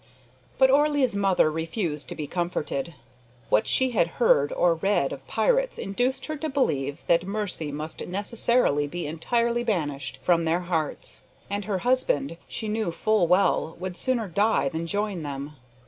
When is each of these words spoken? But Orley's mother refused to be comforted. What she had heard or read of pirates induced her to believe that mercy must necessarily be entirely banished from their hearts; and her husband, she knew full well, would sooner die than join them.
But 0.57 0.71
Orley's 0.71 1.15
mother 1.15 1.51
refused 1.51 2.09
to 2.09 2.15
be 2.15 2.25
comforted. 2.25 2.95
What 3.49 3.67
she 3.67 3.91
had 3.91 4.07
heard 4.17 4.51
or 4.51 4.73
read 4.73 5.11
of 5.13 5.27
pirates 5.27 5.77
induced 5.77 6.25
her 6.25 6.35
to 6.37 6.49
believe 6.49 7.03
that 7.05 7.23
mercy 7.27 7.71
must 7.71 8.03
necessarily 8.07 8.87
be 8.87 9.05
entirely 9.05 9.63
banished 9.63 10.17
from 10.23 10.43
their 10.45 10.61
hearts; 10.61 11.21
and 11.51 11.65
her 11.65 11.77
husband, 11.85 12.37
she 12.47 12.67
knew 12.67 12.91
full 12.91 13.27
well, 13.27 13.77
would 13.79 13.95
sooner 13.95 14.27
die 14.27 14.69
than 14.69 14.87
join 14.87 15.21
them. 15.21 15.51